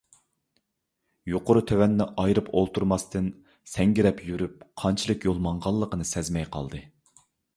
يۇقىرى- 1.31 1.61
تۆۋەننى 1.71 2.07
ئايرىپ 2.23 2.49
ئولتۇرماستىن، 2.61 3.29
سەڭگىرەپ 3.73 4.25
يۈرۈپ، 4.31 4.65
قانچىلىك 4.85 5.29
يول 5.31 5.45
ماڭغانلىقىنى 5.49 6.11
سەزمەي 6.15 6.51
قالدى. 6.57 6.85